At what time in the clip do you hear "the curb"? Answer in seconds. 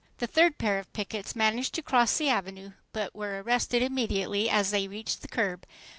5.21-5.63